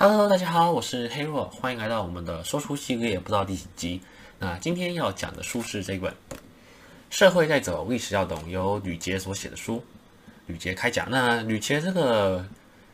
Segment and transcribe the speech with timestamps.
[0.00, 4.00] Hello，大家好，我是黑若，欢迎来到我们的说书系列，不知道第几集。
[4.38, 6.12] 那今天要讲的书是这本
[7.10, 9.84] 《社会在走，历史要懂》，由吕捷所写的书。
[10.46, 11.10] 吕捷开讲。
[11.10, 12.46] 那吕捷这个，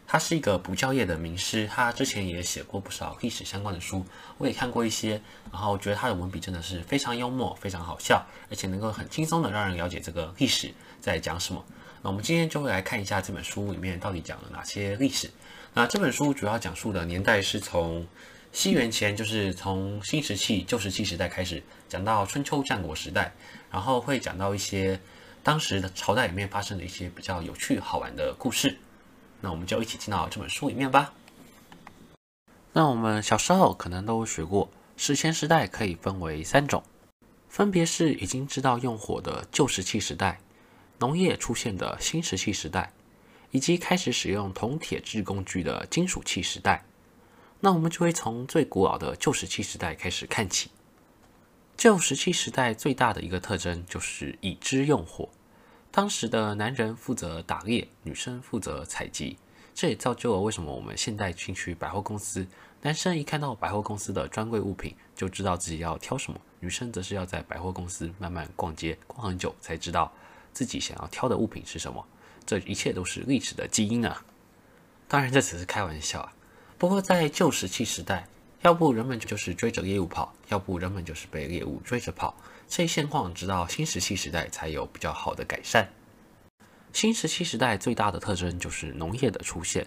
[0.06, 4.02] 他是一个补教业的名师，他之前也写过不少历史相关的书，
[4.38, 5.20] 我也看过一些。
[5.52, 11.62] 然后觉得他的文笔真的是非常幽默，非常好笑，而且能够很轻松的让人了解这个历史在讲什么。
[12.04, 15.30] 那我们今天就会来看一下这本书里面到底讲了哪些历史。
[15.72, 18.06] 那这本书主要讲述的年代是从
[18.52, 23.32] 西元前，就是从新石器、旧石器时代开始，讲到春秋战国时代，
[23.70, 25.00] 然后会讲到一些
[25.42, 28.76] 当时的朝代里面发生的一些比较有趣好玩的故事。
[29.40, 31.10] 那我们就一起进到这本书里面吧。
[32.74, 36.82] 那我们小时候可能都学过，史前时代可以分为三种，
[37.48, 40.38] 分别是已经知道用火的旧石器时代，
[41.04, 42.92] 农业出现的新石器时代。
[43.54, 46.84] 以及开始使用铜铁制工具的金属器时代，
[47.60, 50.70] 那我们就会从最古老的旧石器时代开始看起。
[51.76, 55.28] 旧石器时代最大的一个特征就是已知用火，
[55.92, 59.38] 当时的男人负责打猎，女生负责采集，
[59.72, 62.44] 这也造就了为什么我们现在进去百货公司，
[62.82, 70.12] 男生一看到百货公司的专柜物品就知道自己要挑什么，女生则是要在百货公司慢慢逛街，逛很久才知道
[70.54, 72.02] 自己想要挑的物品是什么。
[72.46, 74.24] 这一切都是历史的基因啊！
[75.08, 76.32] 当然这只是开玩笑啊。
[76.78, 78.26] 不过在旧石器时代，
[78.62, 82.34] 要不人们就是追着猎物跑，要不人们就是被猎物追着跑。
[82.68, 85.88] 这一现况直到新石器时代才有比较好的改善。
[86.92, 89.86] 新石器时代最大的特征就是农业的出现。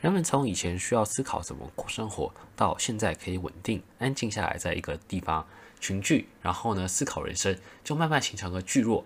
[0.00, 5.46] 人们从以前需要思考怎么过生活，到现在可以稳定安静下来，在一个地方
[5.80, 9.04] 群聚，然后呢思考人生，就慢慢形成了聚落。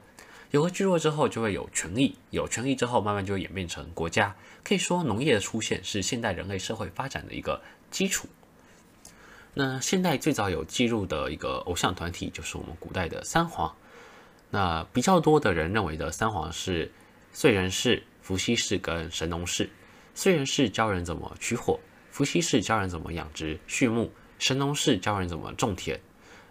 [0.52, 4.36] 有了聚落之后，就会有权力；有权力之后，慢慢就会演变成国家。
[4.62, 8.28] 可以说，农业的出现是现代人类社会发展的一个基础。
[9.54, 13.74] 那现代最早有记录的一个偶像团体，就是我们古代的三皇。
[14.50, 16.92] 那比较多的人认为的三皇是
[17.34, 19.70] 燧人氏、伏羲氏跟神农氏。
[20.14, 21.80] 燧人氏教人怎么取火，
[22.10, 25.98] 伏羲氏教人怎么养殖畜牧，神农氏教人怎么种田，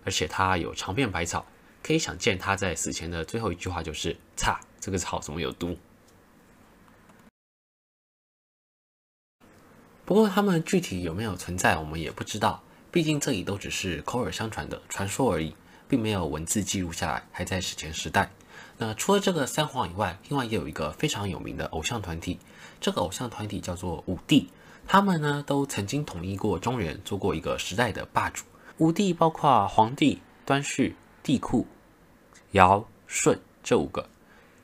[0.03, 1.45] 而且他有尝遍百草。
[1.83, 5.77] 可以想见，他在死前的最后一句话就是“擦，这个草怎么有毒？”
[10.05, 12.61] 不过，他们具体有没有存在，我们也不知道。
[12.91, 15.55] 毕竟这里都只是口耳相传的传说而已，
[15.87, 18.29] 并没有文字记录下来，还在史前时代。
[18.77, 22.39] 那除了这个三皇以外，另外也有一个非常有名的偶像团体，
[22.81, 24.49] 这个偶像团体叫做五帝。
[24.85, 28.43] 他们呢，都曾经统一过中原，做过一个时代的霸主。
[28.79, 30.95] 五帝包括黄帝、端绪。
[31.23, 31.65] 帝嚳、
[32.51, 34.07] 尧、舜这五个，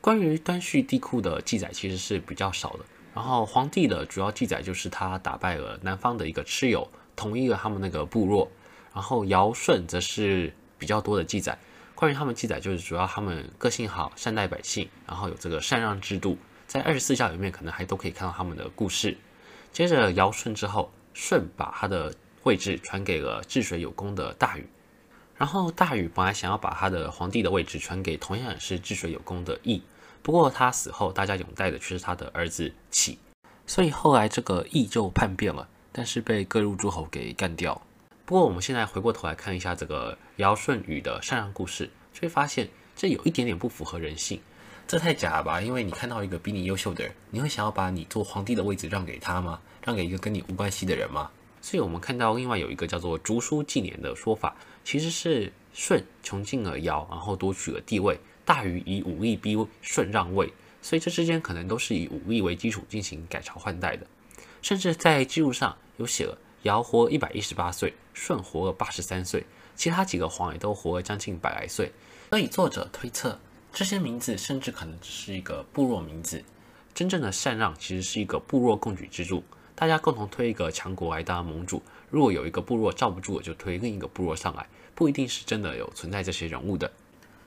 [0.02, 2.80] 关于端绪、帝嚳的记载其实是比较少的。
[3.14, 8.50] 然后黄帝的主要记载就是他打败了南方的一个蚩尤，统一了他们那个部落。
[8.94, 11.58] 然后尧、舜则是比较多的记载，
[11.94, 19.16] 关于他们记载就是主要他们个性好，善待百姓，然后有这个禅让制度，在二十四孝里面可能还都可以看到他们的故事。
[19.72, 22.12] 接着尧舜之后，舜把他的
[22.44, 24.68] 位置传给了治水有功的大禹。
[25.38, 29.84] 然后大禹本来想要把他的皇帝的位置传给同样也是治水有功的羿，
[30.24, 33.20] 不过他死后，大家拥戴的却是他的儿子启，
[33.68, 37.80] 所以后来这个羿就叛变了，但是被各路诸侯给干掉。
[38.26, 44.42] 不过我们现在回过头来看一下这个尧舜禹的禅让故事，就会发现这有一点点不符合人性，
[44.88, 45.62] 这太假了吧？
[45.62, 49.60] 因为你看到一个比你优秀的人，你会想要把你做皇帝的位置让给他吗？
[49.84, 51.30] 让给一个跟你无关系的人吗？
[51.62, 54.56] 所以我们看到另外有一个叫做竹书纪年的说法。
[54.88, 58.18] 其实是舜穷尽了尧，然后夺取了帝位。
[58.46, 60.50] 大禹以武力逼舜让位，
[60.82, 64.08] 所以这之间可能都是以武力为基础进行改朝换代的。
[64.62, 69.46] 甚至在记录上有写了，尧活一百一十八岁，舜活了八十三岁，
[69.76, 71.92] 其他几个皇也都活了将近百来岁。
[72.30, 73.38] 所以作者推测，
[73.74, 76.42] 这些名字甚至可能只是一个部落名字。
[76.94, 79.44] 真正的禅让其实是一个部落共举制度。
[79.76, 84.68] 大家共同推一个强国来当盟主，如果有一个部落罩不住，就推另一个部落上来，
[84.98, 86.92] 不一定是真的有存在这些人物的。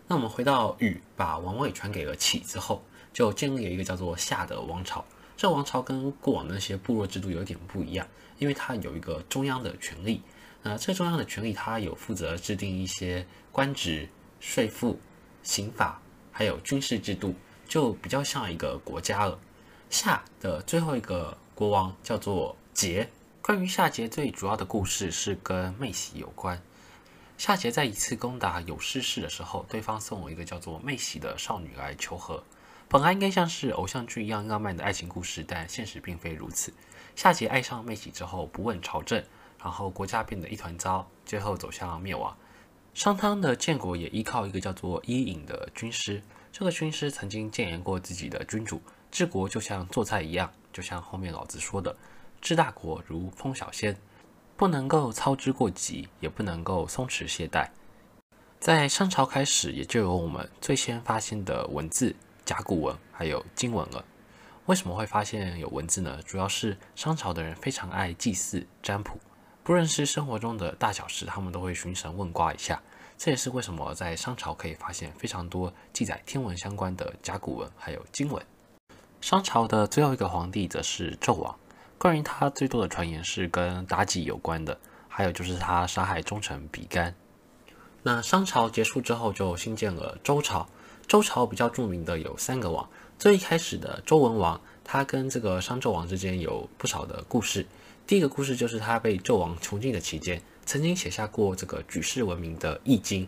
[0.06, 2.81] 那我们回到禹把王位传给了启之后，
[3.12, 5.05] 就建立了一个叫做夏的王朝。
[5.37, 8.06] 这王朝跟过往的那些部落制度有点不一样，
[8.38, 10.23] 因为它有一个中央的权力。
[10.62, 14.08] 那这中央的权力，它有负责制定一些官职、
[14.38, 14.97] 税赋、
[15.43, 16.00] 刑法，
[16.31, 17.35] 还有军事制度，
[17.67, 19.37] 就比较像一个国家了。
[19.91, 21.37] 夏的最后一个。
[21.52, 23.06] 国王叫做桀。
[23.43, 26.58] 关于夏桀最主要的故事是跟妹喜有关。
[27.40, 32.44] 夏桀在一次攻打有师氏的时候，对方送了一个叫做妹喜的少女来求和。
[32.87, 36.70] 本来应该像是偶像剧一样浪漫的爱情故事，但现实并非如此。
[37.16, 39.25] 夏桀爱上妹喜之后不问朝政，
[39.58, 42.37] 然后国家变得一团糟，最后走向灭亡。
[42.92, 46.22] 商汤的建国也依靠一个叫做伊尹的军师，
[46.52, 51.96] 这个军师曾经谏言过自己的君主，治国就像做菜一样，就像后面老子说的，
[52.42, 53.96] 治大国如烹小鲜，
[54.61, 57.67] 不能够操之过急，也不能够松弛懈怠。
[58.59, 62.15] 在商朝开始，也就有我们最先发现的文字
[62.45, 64.05] 甲骨文，还有金文了。
[64.67, 66.21] 为什么会发现有文字呢？
[66.27, 69.19] 主要是商朝的人非常爱祭祀占卜，
[69.65, 72.83] 不论是生活中的大小事，他们都会寻神问卦一下。
[73.17, 78.45] 这也是为什么在商朝可以发现非常多记载天文相关的甲骨文，还有金文。
[79.23, 81.59] 商朝的最后一个皇帝则是纣王，
[82.00, 87.14] 关于他最多的传言是跟妲己有关的，还有就是他杀害忠臣比干。
[88.02, 90.67] 那商朝结束之后，就兴建了周朝。
[91.06, 92.88] 周朝比较著名的有三个王。
[93.19, 97.67] 最一开始的周文王，他跟这个商纣王之间有不少的故事。
[98.06, 103.26] 第一个故事就是他被纣王囚禁的期间，曾经写下过这个举世闻名的《易经》。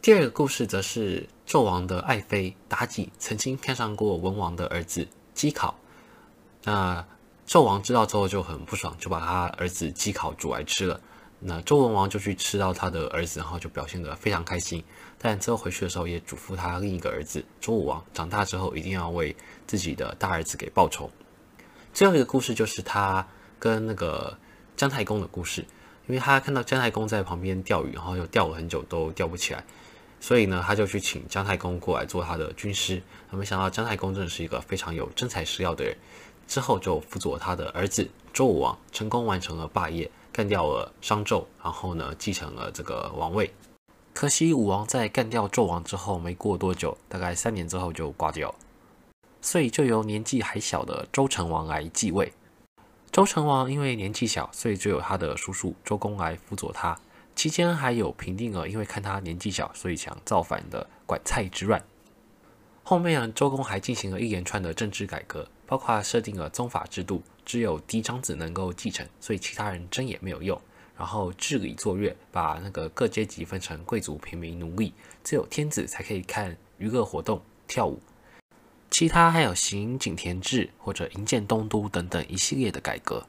[0.00, 5.76] 第二个故事则是纣王的爱妃妲己曾经看上过文王的儿子姬考。
[6.64, 7.04] 那
[7.48, 11.00] 纣王知道之后就很不爽，就把他儿子姬考煮来吃了。
[11.40, 14.84] 那周文王就去吃到他的儿子，然后就表现得非常开心。
[15.16, 19.34] 但之后回去的时候，也嘱咐他另一个儿子周武王，长大之后一定要为
[19.66, 21.10] 自己的大儿子给报仇。
[21.94, 23.26] 最后一个故事就是他
[23.58, 24.36] 跟那个
[24.76, 25.62] 姜太公的故事，
[26.06, 29.64] 因为他看到姜太公在旁边钓鱼，然后又钓了很久都钓不起来，
[30.20, 33.02] 所以呢，他就去请姜太公过来做他的军师。
[33.30, 35.96] 他没想到姜太公真的是一个非常有真材实料的人，
[36.48, 40.10] 之后就辅佐他的儿子周武王，成功完成了霸业。
[40.30, 43.52] 干掉了商纣，然后呢，继承了这个王位。
[44.14, 48.54] 可惜武王在干掉纣王之后没过多久，大概三年之后就挂掉，
[49.42, 52.32] 所以就由年纪还小的周成王来继位。
[53.10, 56.96] 周成王因为年纪小，所以就由他的叔叔周公来辅佐他。
[57.34, 61.82] 期间还有平定了因为看他年纪小，所以想造反的管蔡之乱。
[62.84, 67.22] 后面，周公还进行了一连串的政治改革，包括设定了宗法制度。
[67.44, 70.60] 只有嫡长子能够继承，所以其他人争也没有用。
[70.98, 74.92] 然后治礼作乐，把那个各阶级分成贵族、平民、奴隶，
[75.22, 78.00] 只有天子才可以看娱乐活动、跳舞。
[78.90, 83.24] 其他还有行井田制或者营建东都等等一系列的改革。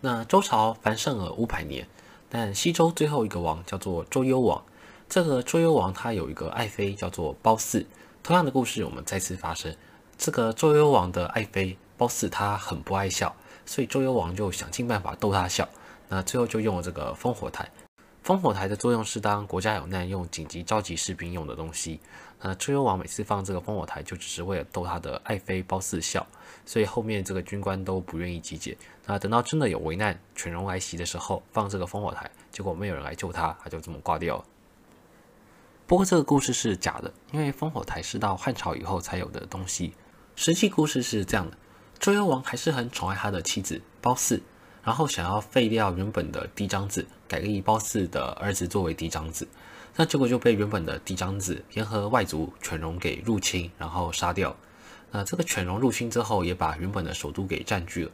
[0.00, 1.86] 那周朝繁盛了五百年，
[2.28, 4.64] 但西周最后一个王叫做周幽王。
[5.08, 7.86] 这个周幽王他有一个爱妃叫做褒姒。
[8.22, 9.76] 同样的故事我们再次发生。
[10.16, 13.34] 这个周幽王的爱妃褒姒她很不爱笑。
[13.66, 15.66] 所以周幽王就想尽办法逗她笑，
[16.08, 17.66] 那最后就用了这个烽火台。
[18.22, 22.00] 烽火台的作用是当国家有难用紧急召集士兵用的东西。
[22.40, 26.26] 那周幽王每次放这个烽火台，就只是为了逗他的爱妃褒姒笑。
[26.66, 28.76] 所以后面这个军官都不愿意集结。
[29.06, 34.44] 那等到真的有危难、犬戎来袭的时候，放这个烽火台，结果没有人来救他，他就这么挂掉了。
[35.86, 39.94] 不过这个故事是假的，因为烽火台是到汉朝以后才有的东西。
[40.36, 41.56] 实际故事是这样的。
[42.00, 44.42] 周幽王还是很宠爱他的妻子褒姒，
[44.82, 49.46] 然后想要废掉原本的嫡长子，改立褒姒的儿子作为嫡长子，
[49.96, 54.54] 那结果就被原本的嫡长子联合外族犬戎给入侵，然后杀掉。
[55.12, 58.10] 那这个犬戎入侵之后，也把原本的首都给占据了，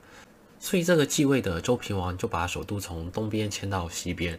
[0.58, 4.38] 所以这个继位的周平王就把首都从东边迁到西边。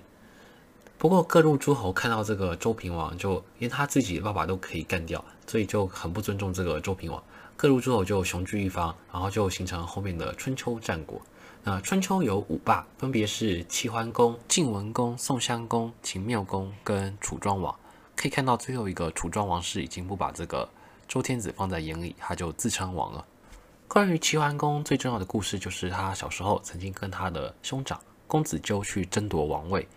[0.99, 7.21] 不过各路诸侯看到这个周平王，就连他自己的爸爸都可以干掉，所以就很不尊重这个周平王。
[7.61, 11.21] 各路诸侯就雄踞一方，然后就形成后面的春秋战国。
[11.61, 17.77] 那春秋有五霸，分别是齐桓公、晋文公、宋襄公、秦缪公跟楚庄王。
[18.15, 20.67] 可以看到最后一个楚庄王是已经不把这个
[21.07, 23.23] 周天子放在眼里，他就自称王了。
[23.87, 29.87] 关于齐桓公最重要的故事，就是他小时候曾经跟他的兄长公子纠去争夺王位。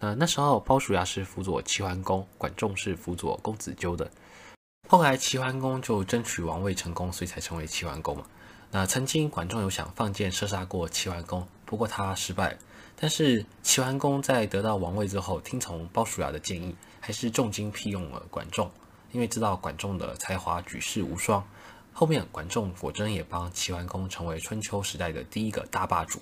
[0.00, 4.10] 那那时候鲍叔牙是辅佐齐桓公，管仲是辅佐公子纠的。
[4.88, 8.24] 后来齐桓公就争取王位成功，所以才成为齐桓公嘛。
[8.70, 12.58] 那曾经管仲有想放箭射杀过齐桓公，不过他失败了。
[12.94, 18.70] 但是齐桓公在得到王位之后，听从鲍叔牙的建议，还是重金聘用了管仲，
[19.10, 21.44] 因为知道管仲的才华举世无双。
[21.92, 26.20] 后面管仲果真也帮齐桓公成为春秋时代的第一个大霸主。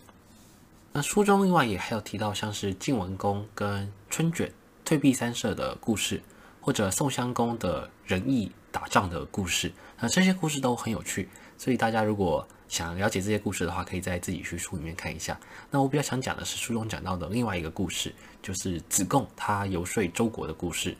[0.92, 4.52] 那书中另外也还有提到像是晋文公跟春卷
[4.84, 6.22] 退避三舍的故事。
[6.64, 11.28] 或者宋襄公的仁义打仗的故事，那这些故事都很有趣，
[11.58, 15.38] 所以大家如果想了解这些故事的话，可以在自己去书里面看一下。
[15.70, 20.96] 那我比较想讲的是书中讲到的另外一个故事，就是子贡他游说周国的故事。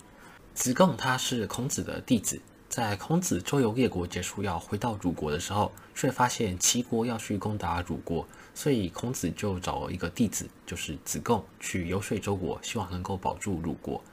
[0.53, 14.05] 子贡他是孔子的弟子，在孔子周游列国结束要回到鲁国的时候，却发现齐国要去攻打鲁国，所以孔子就找了一个弟子，就是子贡，去游说周国，希望能够保住鲁国。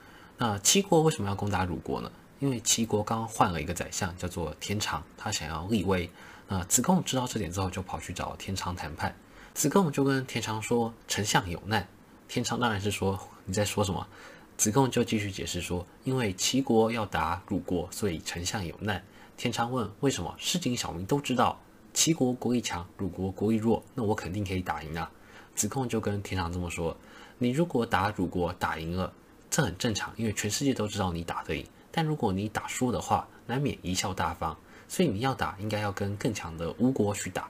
[0.43, 2.11] 那齐国为什么要攻打鲁国呢？
[2.39, 6.09] 因为齐国刚换了一个宰相，叫做田常，他想要立威。
[6.47, 9.15] 那子贡知道这点之后，就跑去找田常谈判。
[9.53, 11.87] 子贡就跟田常说：“丞相有难。”
[12.27, 14.07] 田常当然是说：“你在说什么？”
[14.57, 19.03] 子贡就继续解释说：“因为齐国要打鲁国，所以丞相有难。”
[19.37, 20.33] 田常问：“为什么？
[20.39, 21.59] 市井小民都知道，
[21.93, 25.11] 齐国国力强，鲁国国力弱，那我肯定可以打赢啊。”
[25.53, 26.97] 子贡就跟田常这么说
[27.37, 29.13] ：“你如果打鲁国打赢了，
[29.51, 37.49] 这很正常，因为全世界都知道你打得赢。”但如果你打输的话，难免贻笑大方，所以你要打，应该要跟更强的吴国去打。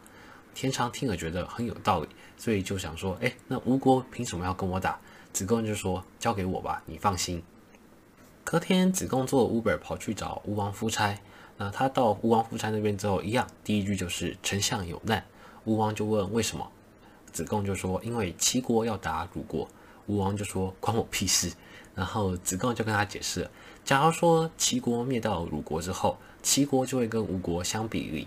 [0.55, 5.00] 田常听了觉得很有道理，所以就想说：“哎，那吴国凭什么要跟我打？”
[5.31, 7.41] 子贡就说：“交给我吧，你放心。”
[8.43, 11.15] 隔天，子贡坐 Uber 跑去找吴王夫差。
[11.55, 15.24] 那他到吴王夫差那边之后，一样，第一句就是“丞相有难”。
[15.65, 16.70] 吴王就问为什么，
[17.31, 19.70] 子贡就说：“因为齐国要打鲁国。”
[20.08, 21.51] 吴王就说：“关我屁事。”
[21.93, 23.50] 然后子贡就跟他解释。
[23.84, 28.25] 假如说齐国灭到鲁国之后，齐国就会跟吴国相比邻。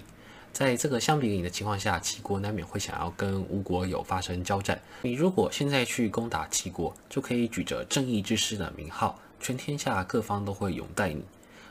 [0.53, 4.81] 在这个相比邻的情况下，齐国难免会想要跟吴国有发生交战。
[5.03, 11.25] 你如果现在去攻打齐国，就可以举着正义之师的名号，全天下各方都会拥戴你。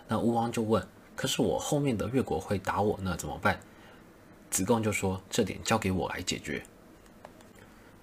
[0.08, 3.58] 那吴王就问：可是我后面的越国会打我，那怎么办？
[4.50, 6.62] 子贡就说：这点交给我来解决。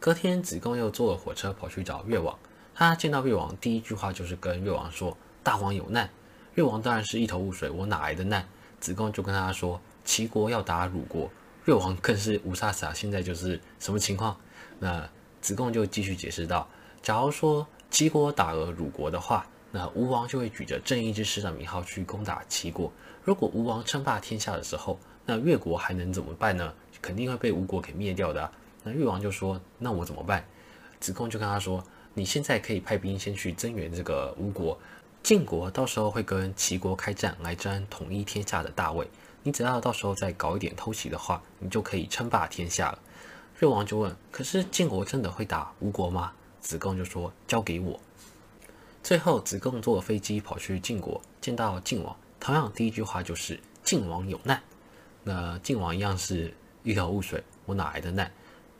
[0.01, 2.35] 隔天，子贡又坐了火车跑去找越王。
[2.75, 5.15] 他见到越王，第一句话就是跟越王说。
[5.43, 6.09] 大王有难，
[6.55, 8.47] 越王当然是一头雾水，我哪来的难？
[8.79, 11.31] 子贡就跟他说，齐国要打鲁国，
[11.67, 14.35] 越王更是无煞煞，现在就是什么情况？
[14.79, 15.07] 那
[15.43, 16.67] 子贡就继续解释道，
[17.03, 22.91] 假如说齐国打了鲁国的话，那吴王就会举着正义之师的名号去攻打齐国。
[23.23, 26.73] 如果吴王称霸天下的时候，那越国还能怎么办呢？
[27.03, 28.51] 肯定会被吴国给灭掉的。
[28.83, 30.45] 那越王就说，那我怎么办？
[31.01, 31.85] 子贡就跟他说，
[32.15, 34.79] 你现在可以派兵先去增援这个吴国。
[35.23, 39.07] 晋国到时候会跟齐国开战，来争统一天下的大位。
[39.43, 42.99] 你只要到时候再搞一点偷袭的话，你就可以称霸天下了。
[43.61, 48.01] 越王就问：“可是晋国真的会打吴国吗？”子贡就说：“交给我。”
[49.03, 54.63] 最后，子贡坐飞机跑去晋国，见到晋王，同样第一句话就是：“晋王有难。”
[55.25, 58.31] 那晋王一样是一头雾水，我哪来的难？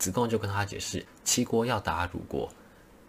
[0.01, 2.51] 子贡就跟他解释：“齐国要打鲁国。”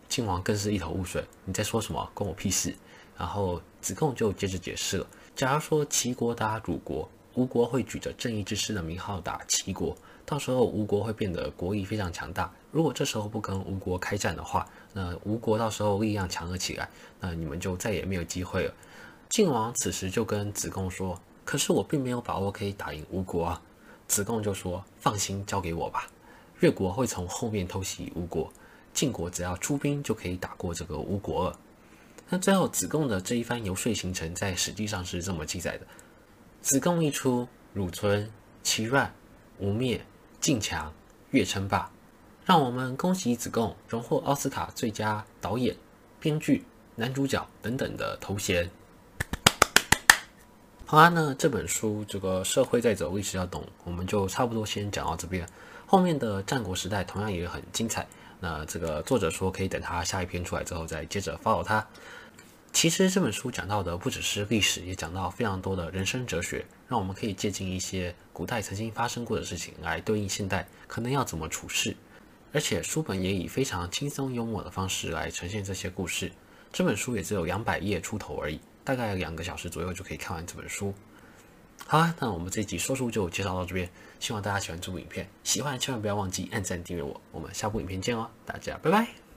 [0.10, 2.12] 晋王更是一头雾水，你在说什么？
[2.14, 2.76] 关我屁事！
[3.18, 9.96] 然后子贡就接着解释了：假如说齐国打鲁国，吴国会举着正义之师的名号打齐国，
[10.26, 12.54] 到时候吴国会变得国力非常强大。
[12.72, 16.90] 如果这时候不跟吴国开战的话，那吴国到时候力量强了起来，
[17.22, 18.74] 那你们就再也没有机会了。
[19.30, 23.62] 晋王此时就跟子贡说：“可是我并没有把握可以打赢吴国啊。”
[24.10, 26.11] 子贡就说：“放心，交给我吧。
[26.62, 28.52] 越国会从后面偷袭吴国，
[28.94, 31.60] 晋国只要出兵就可以打过这个吴国了。”
[32.34, 35.86] 那最后，子贡的这一番游说行程在史记上是这么记载的：
[36.62, 38.32] 子贡一出，鲁存、
[38.64, 39.14] 齐乱、
[39.58, 40.02] 吴灭、
[40.40, 40.94] 晋强、
[41.32, 41.92] 越称霸。
[42.46, 45.76] 让我们恭喜子贡荣获奥斯卡最佳导演、
[46.20, 46.64] 编剧、
[46.96, 48.70] 男主角等等的头衔。
[50.86, 55.48] 好啦，那这本书这个社会在走，历史要懂，我们就差不多先讲到这边。
[55.92, 58.08] 后面的战国时代同样也很精彩。
[58.40, 61.86] 那这个作者说可以等他下一篇出来之后再接着 follow 他。
[62.72, 71.94] 其实这本书讲到的不只是历史，也讲到非常多的人生哲学，让我们可以借鉴一些古代曾经发生过的事情来对应现代可能要怎么处事。
[72.54, 76.32] 而且书本也以非常轻松幽默的方式来呈现这些故事。
[76.72, 80.94] 这本书也只有两百页出头而已，大概两个小时左右就可以看完这本书。
[81.92, 89.31] 好啊，那我们这一集说书就介绍到这边，希望大家喜欢这部影片，喜欢千万不要忘记按赞订阅我，我们下部影片见哦，大家拜拜。